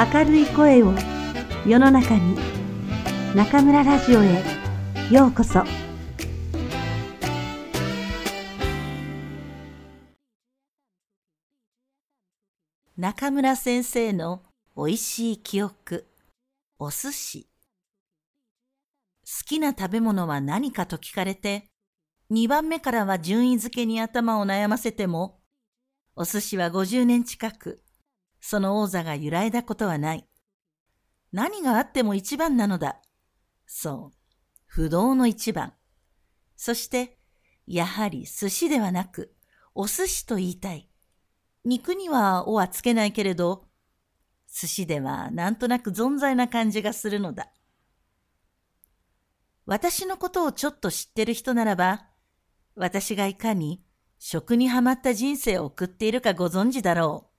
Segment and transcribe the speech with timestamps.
[0.00, 0.94] 明るい声を
[1.66, 2.34] 世の中に
[3.36, 4.42] 中村ラジオへ
[5.10, 5.62] ようこそ。
[12.96, 14.42] 中村先生の
[14.74, 16.06] おいしい記憶
[16.78, 17.46] お寿司。
[19.26, 21.68] 好きな食べ物は何かと聞かれて
[22.30, 25.40] 2番目からは順位付けに頭を悩ませても
[26.16, 27.82] お寿司は50年近く
[28.40, 30.26] その王座が揺らいだことはない。
[31.32, 33.00] 何があっても一番なのだ。
[33.66, 34.16] そう、
[34.66, 35.74] 不動の一番。
[36.56, 37.18] そして、
[37.66, 39.34] やはり寿司ではなく、
[39.74, 40.90] お寿司と言いたい。
[41.64, 43.66] 肉にはおはつけないけれど、
[44.52, 47.52] 寿司ではなんとなく存在な感じがするのだ。
[49.66, 52.08] 私のことをちょっと知ってる人ならば、
[52.74, 53.84] 私がいかに
[54.18, 57.29] 食にはまった人生を送っているかご存知だろう。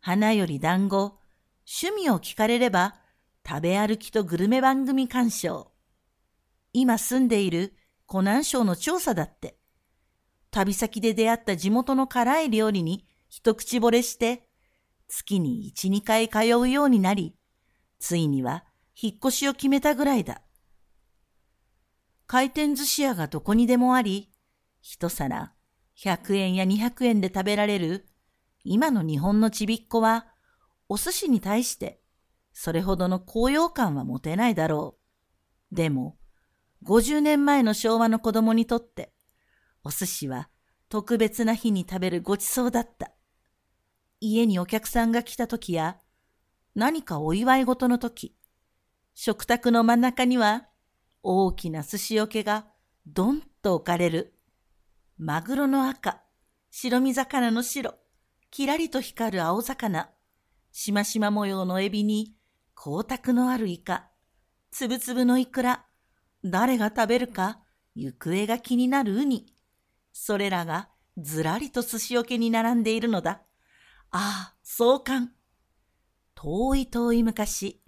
[0.00, 1.18] 花より団子、
[1.66, 2.94] 趣味を聞かれれば、
[3.46, 5.72] 食べ歩きとグルメ番組鑑賞。
[6.72, 7.74] 今住んでいる
[8.06, 9.58] 湖南省の調査だって。
[10.50, 14.48] 旅先で出会った地元の辛い料理に一口惚れして、
[15.08, 17.34] 月に一、二回通うようになり、
[17.98, 18.64] ついには
[19.00, 20.42] 引っ越しを決めたぐらいだ。
[22.26, 24.30] 回転寿司屋がどこにでもあり、
[24.80, 25.54] 一皿
[25.98, 28.06] 100円や200円で食べられる
[28.70, 30.26] 今の日本のちびっこは、
[30.90, 32.02] お寿司に対して、
[32.52, 34.98] それほどの高揚感は持てないだろ
[35.72, 35.74] う。
[35.74, 36.18] でも、
[36.84, 39.14] 50年前の昭和の子供にとって、
[39.84, 40.50] お寿司は
[40.90, 43.12] 特別な日に食べるごちそうだった。
[44.20, 45.96] 家にお客さんが来た時や、
[46.74, 48.36] 何かお祝い事の時、
[49.14, 50.68] 食卓の真ん中には
[51.22, 52.66] 大きな寿司桶が
[53.06, 54.34] ドンと置かれる。
[55.16, 56.20] マグロの赤、
[56.70, 57.94] 白身魚の白、
[58.50, 60.10] きらりと光る青魚、
[60.72, 62.34] しましま模様のエビに、
[62.76, 64.08] 光沢のあるイカ、
[64.70, 65.86] つぶつぶのイクラ、
[66.44, 67.60] 誰が食べるか、
[67.94, 69.46] 行方が気になるウニ、
[70.12, 73.42] それらがずらりと寿司桶に並んでいるのだ。
[74.10, 75.32] ああ、壮観。
[76.34, 77.82] 遠い遠い昔、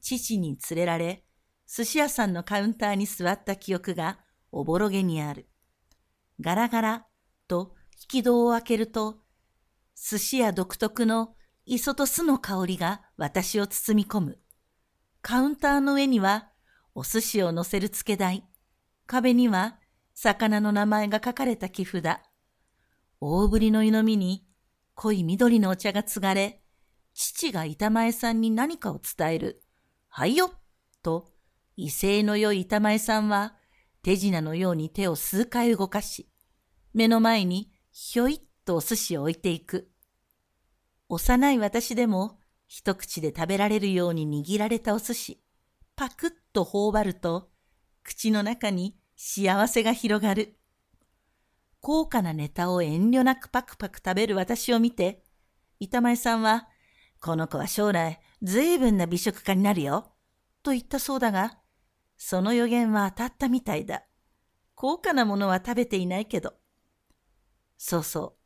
[0.00, 1.24] 父に連れられ、
[1.66, 4.18] 寿司屋さんのカウンターに座った記憶が
[4.50, 5.48] おぼろげにある。
[6.40, 7.06] ガラガラ
[7.46, 9.22] と引き戸を開けると、
[10.00, 11.34] 寿司屋独特の
[11.66, 14.38] 磯と酢の香りが私を包み込む。
[15.22, 16.50] カウンターの上には
[16.94, 18.44] お寿司を乗せる付け台。
[19.06, 19.80] 壁には
[20.14, 22.20] 魚の名前が書かれた木札。
[23.20, 24.46] 大ぶりの湯飲みに
[24.94, 26.62] 濃い緑のお茶が継がれ、
[27.12, 29.64] 父が板前さんに何かを伝える。
[30.08, 30.52] はいよ
[31.02, 31.32] と、
[31.76, 33.56] 威勢の良い板前さんは
[34.02, 36.30] 手品のように手を数回動かし、
[36.94, 39.90] 目の前にひょいっとお寿司を置いていく。
[41.08, 45.42] 幼い私でも一口で食べられるように握られたお寿司、
[45.96, 47.48] パクッと頬張ると、
[48.02, 50.58] 口の中に幸せが広がる。
[51.80, 55.24] 高価なネタを遠慮なくパクパク食べる私を見て、
[55.80, 56.68] 板前さんは、
[57.22, 60.12] この子は将来随分な美食家になるよ、
[60.62, 61.58] と言ったそうだが、
[62.18, 64.02] その予言は当たったみたいだ。
[64.74, 66.52] 高価なものは食べていないけど。
[67.78, 68.37] そうそう。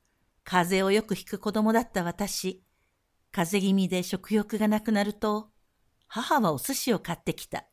[0.45, 2.63] 風邪をよくひく子供だった私。
[3.31, 5.51] 風邪気味で食欲がなくなると、
[6.07, 7.65] 母はお寿司を買ってきた。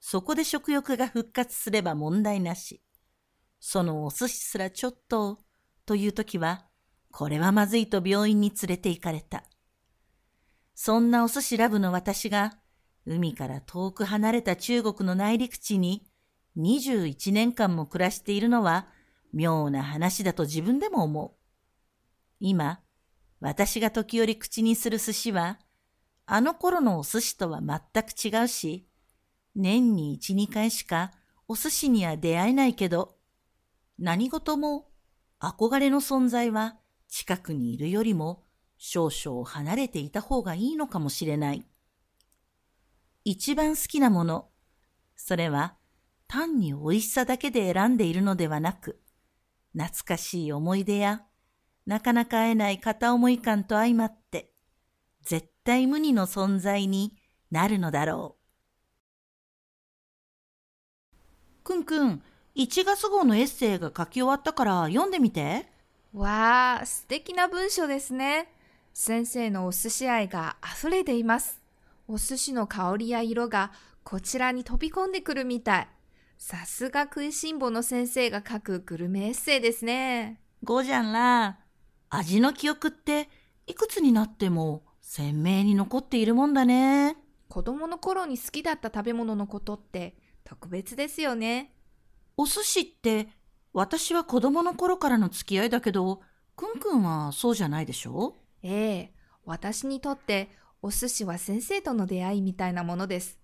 [0.00, 2.82] そこで食欲が復活すれば問題なし。
[3.60, 5.38] そのお寿司すらちょっと、
[5.86, 6.66] という時は、
[7.10, 9.44] これはまずいと病院に連れて行かれた。
[10.74, 12.58] そんなお寿司ラブの私が、
[13.06, 16.06] 海から遠く離れた中国の内陸地に
[16.56, 18.86] 21年間も暮らしているのは
[19.32, 21.43] 妙な話だと自分でも思う。
[22.46, 22.80] 今、
[23.40, 25.58] 私が時折口にする寿司は、
[26.26, 28.86] あの頃のお寿司とは全く違うし、
[29.56, 31.12] 年に一、二回しか
[31.48, 33.16] お寿司には出会えないけど、
[33.98, 34.90] 何事も
[35.40, 36.76] 憧れの存在は
[37.08, 38.42] 近くにいるよりも
[38.76, 41.64] 少々離れていた方がいいのかもしれない。
[43.24, 44.50] 一番好きなもの、
[45.16, 45.76] それは
[46.28, 49.00] 単に美味しさだけで選んでいるのではなく、
[49.72, 51.24] 懐かしい思い出や
[51.86, 54.50] なかなか会えない片思い感と相まって、
[55.22, 57.16] 絶対無二の存在に
[57.50, 58.36] なるのだろ
[61.60, 61.64] う。
[61.64, 62.22] くんくん、
[62.56, 65.66] 1月号のエッセイが書き終わったから読んでみて。
[66.12, 68.48] わあ、素敵な文章ですね。
[68.92, 71.60] 先生のお寿司愛が溢れています。
[72.06, 73.72] お寿司の香りや色が
[74.04, 75.88] こちらに飛び込んでくるみたい。
[76.38, 80.40] さすが食いしん坊の先生が書くグルメエッセイですね。
[80.62, 81.63] ごじゃんら。
[82.16, 83.28] 味の記憶って
[83.66, 87.16] いくつになっても鮮明に残っているもんだね。
[87.48, 91.74] 子供の頃に好きだった食べ物のことって特別ですよね。
[92.36, 93.28] お寿司って、
[93.72, 96.20] 私は子供の頃からの付き合いだけど、
[96.56, 98.36] くんくんはそうじゃないでしょ？
[98.62, 99.14] ええ、
[99.44, 100.50] 私にとって
[100.82, 103.38] お寿司は先生との出会いみたいなものです。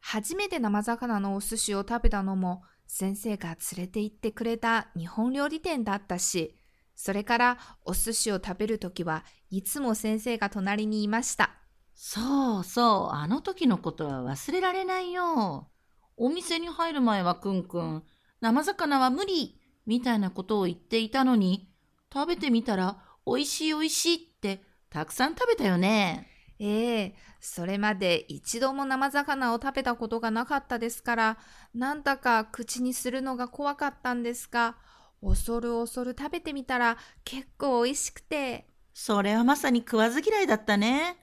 [0.00, 6.56] 初めて生魚のお寿司を食べたのも先生が連れて行ってくれた日本料理店だったし、
[6.94, 11.50] それからお寿司を食べるときはいつも先生が隣にいました。
[11.94, 15.70] そうそう、あの時のことは忘れられないよ。
[16.16, 18.02] お店に入る前はくんくん、
[18.40, 21.72] 生魚は無理みたいなことを言っていたのに、
[22.12, 26.28] 食べてみたら美味しい美味しいってたくさん食べたよね。
[26.60, 31.38] ええそれまで一度も生魚を食べたことがなかったですから、
[31.74, 34.76] なんだか口にするのが怖かったんですが、
[35.24, 41.16] 恐る恐る食べてみたら結構美味しくて、それはまさに食わず嫌いだったね。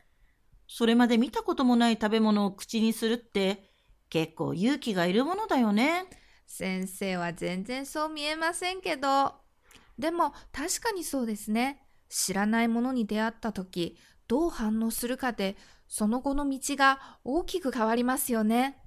[0.68, 3.70] それまで見たこともない食べ物を口にするって
[4.10, 6.06] 結構勇気がいるものだよね。
[6.48, 9.36] 先生は全然そう見えませんけど。
[9.98, 11.82] でも確かにそうですね。
[12.10, 13.98] 知らないものに出会った時、
[14.28, 15.56] どう反応するかで、
[15.88, 18.78] その後の道が大きく変わりますよね。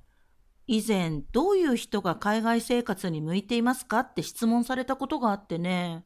[0.67, 6.05] 以前どういう人が海外生活に向いていますかって質問されたことがあってね。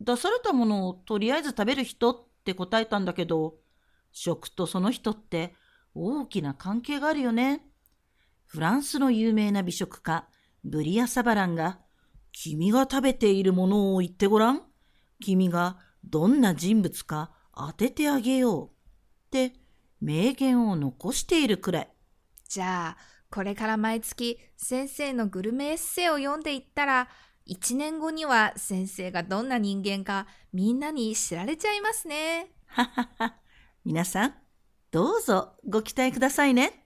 [0.00, 3.54] 出されたものをとりあえず食べる人って答えたんだけど、
[4.12, 5.54] 食とその人って
[5.94, 7.62] 大きな関係があるよね。
[8.44, 10.28] フランスの有名な美食家、
[10.64, 11.80] ブリア・サバランが、
[12.32, 14.62] 君が食べているものを言ってごらん。
[15.20, 18.68] 君がどんな人物か当ててあげよう。
[18.68, 18.70] っ
[19.30, 19.54] て
[20.00, 21.88] 名言を残しているくらい。
[22.48, 27.08] じゃあ、これから毎月先生のグルメエッセイを読んでいったら、
[27.48, 32.52] 1年後には先生がどんな人間かみんなに知られちゃいますね。
[32.66, 33.34] ははは。
[33.84, 34.34] 皆さん、
[34.92, 36.83] どうぞご期待くださいね。